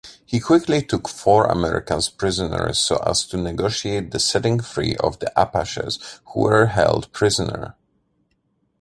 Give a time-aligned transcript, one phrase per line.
[0.25, 5.31] He quickly took four Americans prisoner so as to negotiate the setting free of the
[5.39, 5.99] Apaches
[6.33, 7.75] who were held prisoner.